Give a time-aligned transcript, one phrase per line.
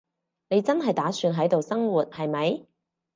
[0.49, 2.65] 你真係打算喺度生活，係咪？